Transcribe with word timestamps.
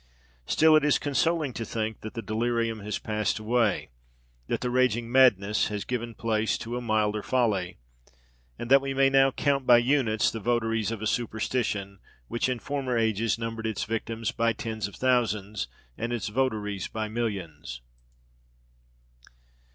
Still 0.47 0.75
it 0.75 0.83
is 0.83 0.97
consoling 0.97 1.53
to 1.53 1.63
think 1.63 2.01
that 2.01 2.15
the 2.15 2.23
delirium 2.23 2.79
has 2.79 2.97
passed 2.97 3.37
away; 3.37 3.89
that 4.47 4.61
the 4.61 4.71
raging 4.71 5.11
madness 5.11 5.67
has 5.67 5.85
given 5.85 6.15
place 6.15 6.57
to 6.57 6.75
a 6.75 6.81
milder 6.81 7.21
folly; 7.21 7.77
and 8.57 8.71
that 8.71 8.81
we 8.81 8.95
may 8.95 9.11
now 9.11 9.29
count 9.29 9.67
by 9.67 9.77
units 9.77 10.31
the 10.31 10.39
votaries 10.39 10.89
of 10.89 11.03
a 11.03 11.05
superstition 11.05 11.99
which 12.29 12.49
in 12.49 12.57
former 12.57 12.97
ages 12.97 13.37
numbered 13.37 13.67
its 13.67 13.83
victims 13.83 14.31
by 14.31 14.53
tens 14.53 14.87
of 14.87 14.95
thousands, 14.95 15.67
and 15.99 16.11
its 16.11 16.29
votaries 16.29 16.87
by 16.87 17.07
millions. 17.07 17.81